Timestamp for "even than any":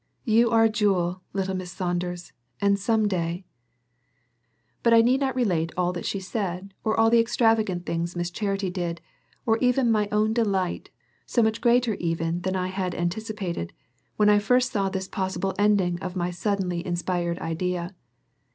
11.93-12.65